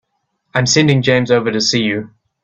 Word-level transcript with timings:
I'm 0.55 0.65
sending 0.65 1.03
James 1.03 1.29
over 1.29 1.51
to 1.51 1.61
see 1.61 1.83
you. 1.83 2.09